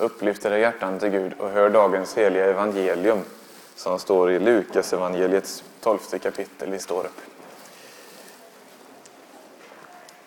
[0.00, 3.18] Upplyft era hjärtan till Gud och hör dagens heliga evangelium
[3.74, 7.20] som står i Lukas evangeliets tolfte kapitel i Storup.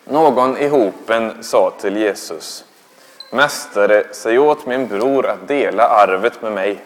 [0.03, 2.65] Någon i hopen sa till Jesus
[3.31, 6.85] Mästare, säg åt min bror att dela arvet med mig.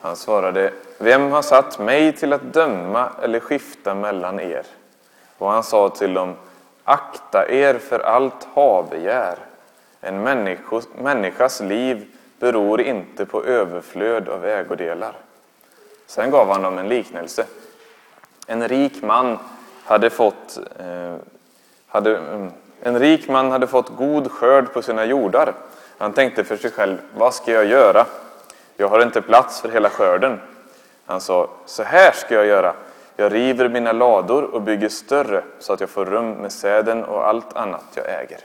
[0.00, 4.66] Han svarade Vem har satt mig till att döma eller skifta mellan er?
[5.38, 6.34] Och han sa till dem
[6.84, 9.38] Akta er för allt havbegär.
[10.06, 10.22] En
[11.02, 12.06] människas liv
[12.38, 15.12] beror inte på överflöd av ägodelar.
[16.06, 17.44] Sen gav han dem en liknelse.
[18.46, 19.38] En rik man
[19.84, 21.14] hade fått, eh,
[21.86, 22.50] hade, mm,
[22.82, 25.54] en rik man hade fått god skörd på sina jordar.
[25.98, 28.06] Han tänkte för sig själv, vad ska jag göra?
[28.76, 30.40] Jag har inte plats för hela skörden.
[31.06, 32.74] Han sa, så här ska jag göra.
[33.16, 37.28] Jag river mina lador och bygger större så att jag får rum med säden och
[37.28, 38.40] allt annat jag äger.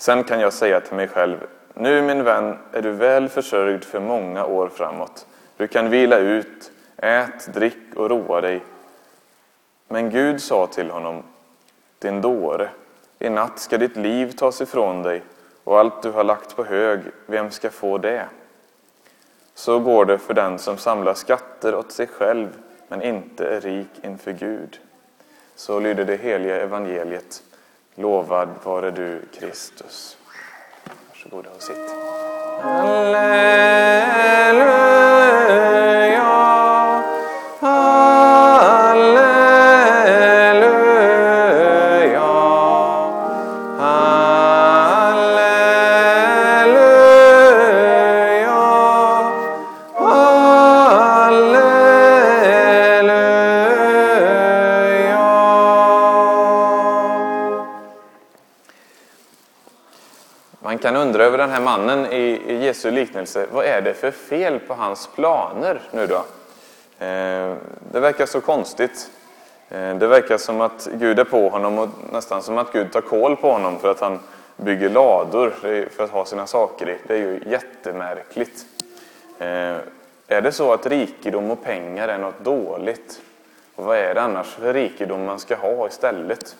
[0.00, 4.00] Sen kan jag säga till mig själv, nu min vän är du väl försörjd för
[4.00, 5.26] många år framåt.
[5.56, 8.64] Du kan vila ut, ät, drick och roa dig.
[9.88, 11.22] Men Gud sa till honom,
[11.98, 12.68] din dåre,
[13.18, 15.22] i natt ska ditt liv tas ifrån dig
[15.64, 18.26] och allt du har lagt på hög, vem ska få det?
[19.54, 22.48] Så går det för den som samlar skatter åt sig själv
[22.88, 24.80] men inte är rik inför Gud.
[25.54, 27.42] Så lyder det heliga evangeliet.
[27.98, 30.16] Lovad vare du, Kristus.
[31.08, 31.90] Varsågoda och sitt.
[32.60, 33.67] Halleluja,
[60.78, 63.46] Man kan undra över den här mannen i, i Jesu liknelse.
[63.52, 66.16] Vad är det för fel på hans planer nu då?
[67.04, 67.54] Eh,
[67.92, 69.10] det verkar så konstigt.
[69.68, 73.00] Eh, det verkar som att Gud är på honom och nästan som att Gud tar
[73.00, 74.18] koll på honom för att han
[74.56, 75.50] bygger lador
[75.96, 76.96] för att ha sina saker i.
[77.06, 78.66] Det är ju jättemärkligt.
[79.38, 79.76] Eh,
[80.28, 83.20] är det så att rikedom och pengar är något dåligt?
[83.74, 86.56] Och vad är det annars för rikedom man ska ha istället?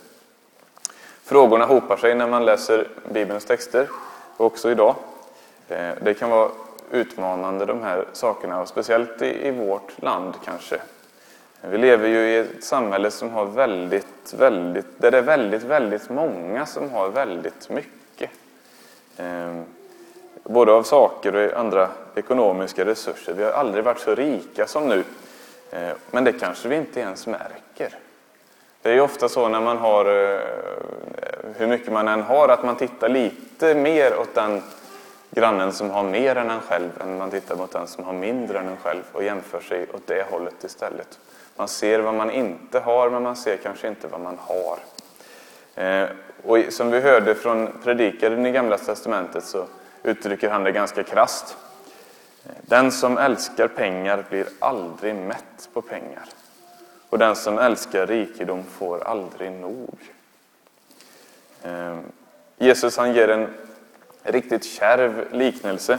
[1.25, 3.87] Frågorna hopar sig när man läser Bibelns texter,
[4.45, 4.95] också idag.
[5.69, 6.51] Eh, det kan vara
[6.91, 10.81] utmanande de här sakerna, och speciellt i, vårt land kanske.
[11.61, 16.11] Vi lever ju i ett samhälle som har väldigt, väldigt, där det är väldigt, väldigt
[16.11, 18.31] många som har väldigt mycket.
[19.17, 19.61] Eh,
[20.45, 23.35] både av saker och andra ekonomiska resurser.
[23.35, 25.05] Vi har aldrig varit så rika som nu.
[25.71, 27.99] Eh, men det kanske vi inte ens märker.
[28.89, 30.41] Det är ju ofta så när man har, eh,
[31.57, 34.63] hur mycket man än har, att man tittar lite mer åt den
[35.31, 38.59] grannen som har mer än en själv än man tittar mot den som har mindre
[38.59, 41.19] än en själv och jämför sig åt det hållet istället.
[41.57, 44.79] Man ser vad man inte har, men man ser kanske inte vad man har.
[45.85, 46.09] Eh,
[46.43, 49.65] och som vi hörde från predikaren i Gamla testamentet så
[50.03, 51.57] uttrycker han det ganska krast.
[52.45, 56.25] Eh, den som älskar pengar blir aldrig mätt på pengar.
[57.11, 59.99] Och den som älskar rikedom får aldrig nog.
[61.63, 62.03] Ehm,
[62.59, 63.49] Jesus han ger en
[64.23, 65.99] riktigt kärv liknelse.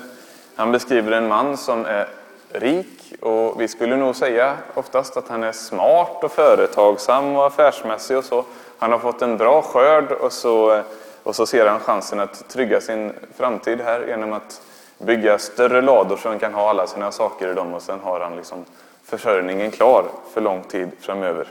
[0.55, 2.07] Han beskriver en man som är
[2.51, 8.17] rik och vi skulle nog säga oftast att han är smart och företagsam och affärsmässig
[8.17, 8.45] och så.
[8.77, 10.83] Han har fått en bra skörd och så,
[11.23, 14.61] och så ser han chansen att trygga sin framtid här genom att
[14.97, 18.19] bygga större lador så han kan ha alla sina saker i dem och sen har
[18.19, 18.65] han liksom
[19.09, 21.47] försörjningen klar för lång tid framöver.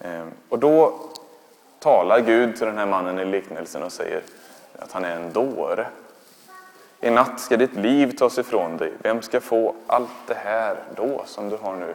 [0.00, 0.94] Ehm, och då
[1.78, 4.22] talar Gud till den här mannen i liknelsen och säger
[4.78, 5.86] att han är en dåre.
[7.00, 8.92] I natt ska ditt liv tas ifrån dig.
[9.02, 11.94] Vem ska få allt det här då som du har nu?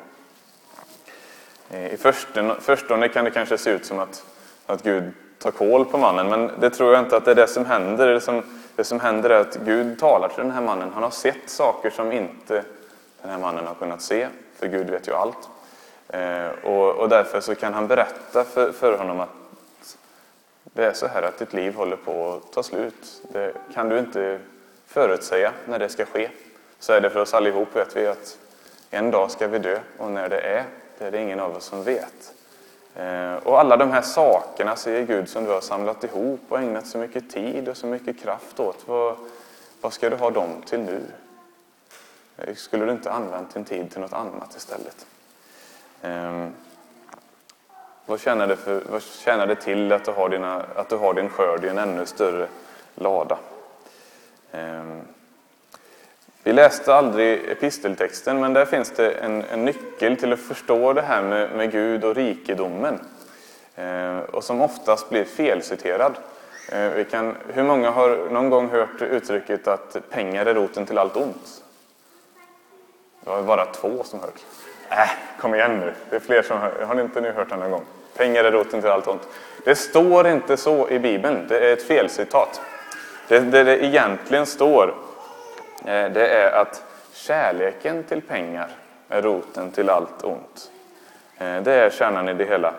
[1.71, 4.25] Ehm, I förstone, förstone kan det kanske se ut som att,
[4.65, 7.47] att Gud tar koll på mannen, men det tror jag inte att det är det
[7.47, 8.07] som händer.
[8.07, 8.43] Det som,
[8.75, 10.91] det som händer är att Gud talar till den här mannen.
[10.93, 12.63] Han har sett saker som inte
[13.21, 14.27] den här mannen har kunnat se,
[14.59, 15.49] för Gud vet ju allt.
[16.07, 19.29] Eh, och, och därför så kan han berätta för, för honom att
[20.63, 23.21] det är så här att ditt liv håller på att ta slut.
[23.31, 24.39] Det kan du inte
[24.87, 26.29] förutsäga när det ska ske.
[26.79, 28.37] Så är det för oss allihop vet vi att
[28.89, 30.63] en dag ska vi dö och när det är,
[30.97, 32.33] det är det ingen av oss som vet.
[32.95, 36.87] Eh, och alla de här sakerna, säger Gud, som du har samlat ihop och ägnat
[36.87, 39.15] så mycket tid och så mycket kraft åt, vad,
[39.81, 41.01] vad ska du ha dem till nu?
[42.47, 45.05] Eh, skulle du inte använt din tid till något annat istället?
[46.01, 46.53] Ehm,
[48.05, 51.13] vad tjänar det, för, vad tjänar det till att du, har dina, att du har
[51.13, 52.47] din skörd i en ännu större
[52.95, 53.37] lada?
[54.51, 55.01] Ehm,
[56.43, 61.01] vi läste aldrig episteltexten, men där finns det en, en nyckel till att förstå det
[61.01, 62.99] här med, med Gud och rikedomen.
[63.75, 66.17] Ehm, och som oftast blir felciterad.
[66.71, 70.97] Ehm, vi kan, hur många har någon gång hört uttrycket att pengar är roten till
[70.97, 71.63] allt ont?
[73.29, 74.45] Det var bara två som hört.
[74.89, 75.09] Äh,
[75.39, 75.93] kom igen nu.
[76.09, 76.85] Det är fler som hör.
[76.87, 77.85] Har ni inte nu hört den någon gång?
[78.17, 79.27] Pengar är roten till allt ont.
[79.63, 81.45] Det står inte så i Bibeln.
[81.47, 82.61] Det är ett felcitat.
[83.27, 84.95] Det, det, det egentligen står
[85.85, 86.83] eh, det är att
[87.13, 88.67] kärleken till pengar
[89.09, 90.71] är roten till allt ont.
[91.37, 92.73] Eh, det är kärnan i det hela.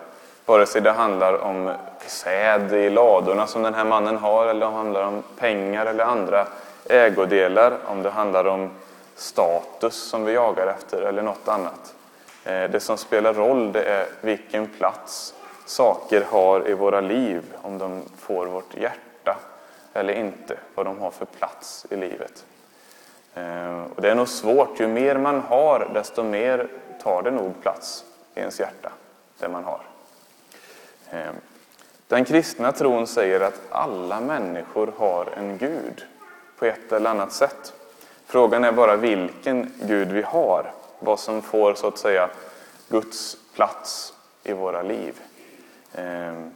[0.45, 1.71] Vare sig det handlar om
[2.07, 6.03] säd i ladorna som den här mannen har eller om det handlar om pengar eller
[6.03, 6.47] andra
[6.89, 8.69] ägodelar, om det handlar om
[9.21, 11.95] status som vi jagar efter eller något annat.
[12.43, 15.33] Eh, det som spelar roll det är vilken plats
[15.65, 19.37] saker har i våra liv, om de får vårt hjärta
[19.93, 22.45] eller inte, vad de har för plats i livet.
[23.33, 26.67] Eh, och det är nog svårt, ju mer man har desto mer
[27.03, 28.91] tar det nog plats i ens hjärta,
[29.39, 29.81] det man har.
[31.11, 31.31] Eh,
[32.07, 36.05] den kristna tron säger att alla människor har en Gud
[36.59, 37.73] på ett eller annat sätt.
[38.31, 42.29] Frågan är bara vilken Gud vi har, vad som får så att säga
[42.89, 44.13] Guds plats
[44.43, 45.13] i våra liv.
[45.95, 46.51] Ehm,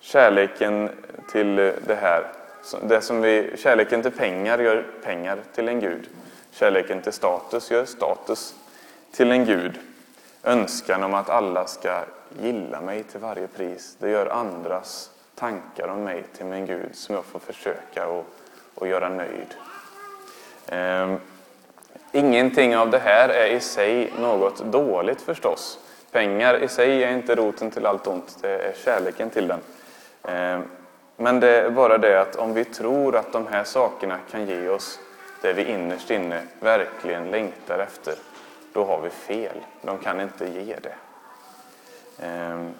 [0.00, 0.90] kärleken
[1.32, 2.26] till det här,
[2.82, 6.08] det som vi, kärleken till pengar gör pengar till en Gud.
[6.50, 8.54] Kärleken till status gör status
[9.12, 9.78] till en Gud.
[10.42, 12.04] Önskan om att alla ska
[12.42, 17.14] gilla mig till varje pris, det gör andras tankar om mig till min Gud som
[17.14, 18.06] jag får försöka
[18.74, 19.54] att göra nöjd.
[20.68, 21.16] Ehm,
[22.12, 25.78] ingenting av det här är i sig något dåligt förstås.
[26.12, 29.60] Pengar i sig är inte roten till allt ont, det är kärleken till den.
[30.22, 30.62] Ehm,
[31.16, 34.68] men det är bara det att om vi tror att de här sakerna kan ge
[34.68, 34.98] oss
[35.42, 38.14] det vi innerst inne verkligen längtar efter,
[38.72, 39.56] då har vi fel.
[39.82, 40.94] De kan inte ge det.
[42.26, 42.74] Ehm,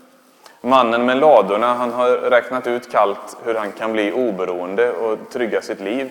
[0.60, 5.62] mannen med ladorna, han har räknat ut kallt hur han kan bli oberoende och trygga
[5.62, 6.10] sitt liv.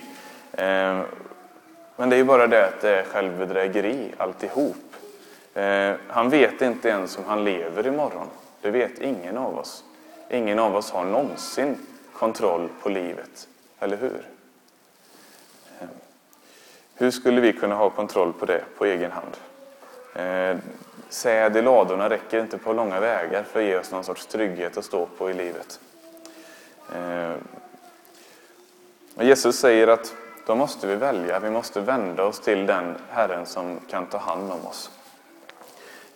[1.96, 4.76] Men det är ju bara det att det är självbedrägeri alltihop.
[5.54, 8.26] Eh, han vet inte ens om han lever imorgon.
[8.60, 9.84] Det vet ingen av oss.
[10.30, 11.76] Ingen av oss har någonsin
[12.12, 13.48] kontroll på livet,
[13.80, 14.26] eller hur?
[15.80, 15.88] Eh,
[16.94, 19.36] hur skulle vi kunna ha kontroll på det på egen hand?
[20.14, 20.56] Eh,
[21.08, 24.76] säd i ladorna räcker inte på långa vägar för att ge oss någon sorts trygghet
[24.76, 25.80] att stå på i livet.
[26.94, 27.34] Eh,
[29.20, 30.14] Jesus säger att
[30.46, 31.38] då måste vi välja.
[31.38, 34.90] Vi måste vända oss till den Herren som kan ta hand om oss.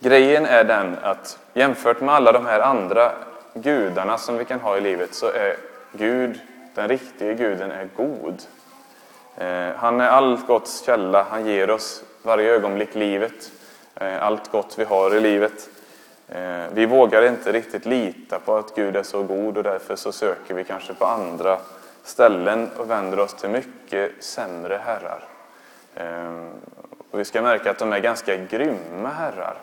[0.01, 3.13] Grejen är den att jämfört med alla de här andra
[3.55, 5.57] gudarna som vi kan ha i livet så är
[5.93, 6.41] Gud,
[6.75, 8.43] den riktiga guden, är god.
[9.37, 11.27] Eh, han är allt gotts källa.
[11.31, 13.53] Han ger oss varje ögonblick livet,
[13.95, 15.69] eh, allt gott vi har i livet.
[16.29, 20.13] Eh, vi vågar inte riktigt lita på att Gud är så god och därför så
[20.13, 21.59] söker vi kanske på andra
[22.09, 25.25] ställen och vänder oss till mycket sämre herrar.
[25.95, 26.51] Ehm,
[27.11, 29.57] och vi ska märka att de är ganska grymma herrar.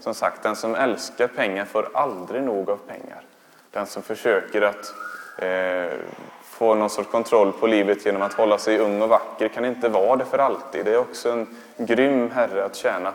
[0.00, 3.22] Som sagt, den som älskar pengar får aldrig nog av pengar.
[3.70, 4.94] Den som försöker att
[5.38, 5.98] eh,
[6.42, 9.88] få någon sorts kontroll på livet genom att hålla sig ung och vacker kan inte
[9.88, 10.84] vara det för alltid.
[10.84, 13.12] Det är också en grym herre att tjäna.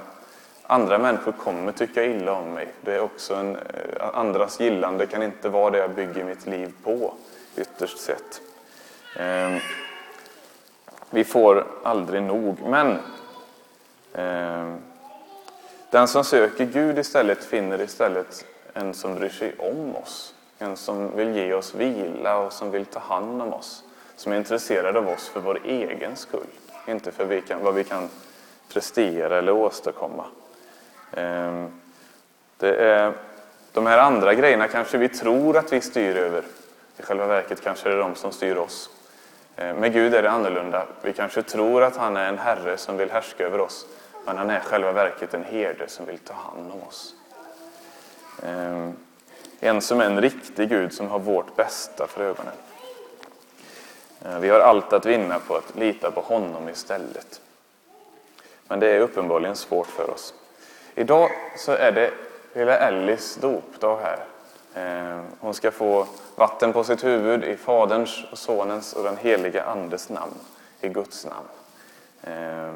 [0.63, 2.68] Andra människor kommer tycka illa om mig.
[2.82, 6.74] Det är också en, eh, andras gillande kan inte vara det jag bygger mitt liv
[6.84, 7.13] på,
[7.58, 8.42] ytterst sett.
[9.19, 9.60] Ehm,
[11.10, 12.57] vi får aldrig nog.
[12.62, 13.00] Men
[14.13, 14.77] ehm,
[15.89, 20.34] den som söker Gud istället finner istället en som bryr sig om oss.
[20.60, 23.84] En som vill ge oss vila och som vill ta hand om oss.
[24.15, 26.48] Som är intresserad av oss för vår egen skull.
[26.88, 28.10] Inte för vad vi kan
[28.74, 30.25] prestera eller åstadkomma.
[31.13, 31.72] Ehm,
[32.57, 33.13] det är,
[33.72, 36.43] de här andra grejerna kanske vi tror att vi styr över.
[36.98, 38.89] I själva verket kanske det är de som styr oss.
[39.56, 40.86] Eh, med Gud är det annorlunda.
[41.02, 43.88] Vi kanske tror att han är en herre som vill härska över oss,
[44.26, 47.16] men han är själva verket en herde som vill ta hand om oss.
[48.44, 48.90] Eh,
[49.60, 52.54] en som är en riktig Gud som har vårt bästa för ögonen.
[54.26, 57.42] Eh, vi har allt att vinna på att lita på honom istället.
[58.68, 60.34] Men det är uppenbarligen svårt för oss.
[60.96, 62.12] Idag så är det
[62.54, 64.20] lilla Ellis dopdag här.
[64.75, 69.63] Eh, hon ska få vatten på sitt huvud i Faderns, och Sonens och den heliga
[69.63, 70.34] Andes namn,
[70.82, 71.48] i Guds namn.
[72.24, 72.74] Eh,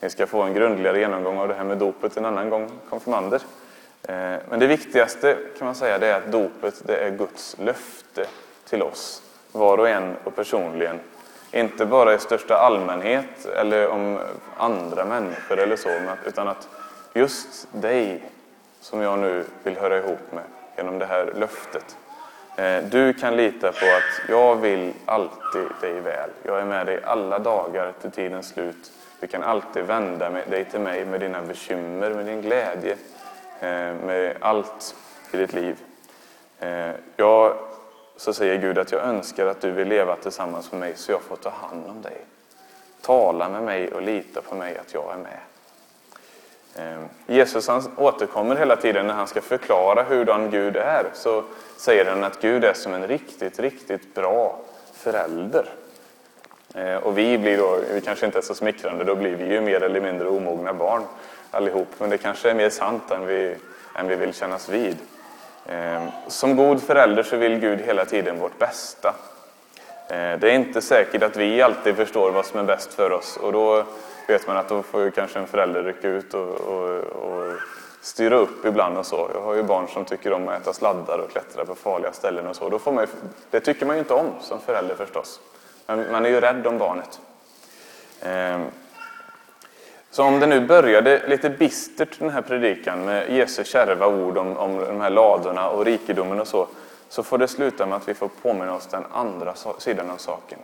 [0.00, 3.42] ni ska få en grundligare genomgång av det här med dopet en annan gång, konfirmander.
[4.02, 8.26] Eh, men det viktigaste kan man säga det är att dopet det är Guds löfte
[8.68, 11.00] till oss, var och en och personligen,
[11.52, 14.18] Inte bara i största allmänhet eller om
[14.56, 16.68] andra människor eller så, utan att
[17.14, 18.22] just dig
[18.80, 20.42] som jag nu vill höra ihop med
[20.82, 21.96] genom det här löftet.
[22.56, 26.30] Eh, du kan lita på att jag vill alltid dig väl.
[26.42, 28.92] Jag är med dig alla dagar till tidens slut.
[29.20, 32.96] Du kan alltid vända dig till mig med dina bekymmer, med din glädje,
[33.60, 34.96] eh, med allt
[35.32, 35.78] i ditt liv.
[36.60, 37.54] Eh, jag,
[38.16, 41.22] så säger Gud att jag önskar att du vill leva tillsammans med mig så jag
[41.22, 42.16] får ta hand om dig.
[43.00, 45.38] Tala med mig och lita på mig att jag är med.
[46.76, 51.04] Eh, Jesus han återkommer hela tiden när han ska förklara hurdan Gud är.
[51.14, 51.44] Så
[51.76, 54.58] säger han att Gud är som en riktigt, riktigt bra
[54.92, 55.66] förälder.
[56.74, 59.60] Eh, och vi blir då, vi kanske inte är så smickrande, då blir vi ju
[59.60, 61.02] mer eller mindre omogna barn
[61.50, 61.88] allihop.
[61.98, 63.56] Men det kanske är mer sant än vi,
[63.94, 64.96] än vi vill kännas vid.
[65.66, 69.14] Eh, som god förälder så vill Gud hela tiden vårt bästa.
[70.08, 73.52] Det är inte säkert att vi alltid förstår vad som är bäst för oss och
[73.52, 73.84] då
[74.26, 77.56] vet man att då får kanske en förälder rycka ut och, och, och
[78.00, 79.30] styra upp ibland och så.
[79.34, 82.46] Jag har ju barn som tycker om att äta sladdar och klättra på farliga ställen
[82.46, 82.68] och så.
[82.68, 83.10] Då får man ju,
[83.50, 85.40] det tycker man ju inte om som förälder förstås.
[85.86, 87.20] Men man är ju rädd om barnet.
[88.20, 88.62] Ehm,
[90.10, 94.56] så om det nu började lite bistert den här predikan med Jesu kärva ord om,
[94.56, 96.68] om de här ladorna och rikedomen och så,
[97.08, 100.58] så får det sluta med att vi får påminna oss den andra sidan av saken.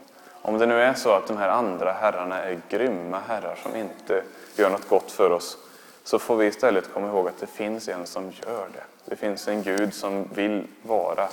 [0.48, 4.22] Om det nu är så att de här andra herrarna är grymma herrar som inte
[4.56, 5.58] gör något gott för oss,
[6.04, 8.82] så får vi istället komma ihåg att det finns en som gör det.
[9.04, 11.28] Det finns en Gud som vill vara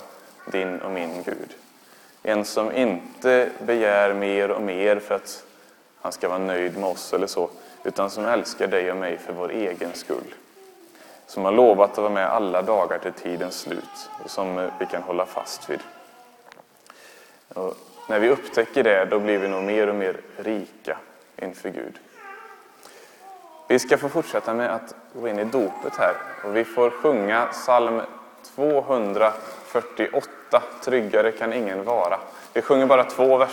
[0.52, 1.54] din och min Gud.
[2.24, 5.44] En som inte begär mer och mer för att
[6.02, 7.50] han ska vara nöjd med oss eller så,
[7.84, 10.34] utan som älskar dig och mig för vår egen skull.
[11.28, 15.02] Som har lovat att vara med alla dagar till tidens slut och som vi kan
[15.02, 15.80] hålla fast vid.
[17.54, 20.98] Och när vi upptäcker det, då blir vi nog mer och mer rika
[21.38, 22.00] inför Gud.
[23.68, 27.46] Vi ska få fortsätta med att gå in i dopet här och vi får sjunga
[27.46, 28.02] psalm
[28.56, 32.20] 248, Tryggare kan ingen vara.
[32.54, 33.44] Vi sjunger bara två verser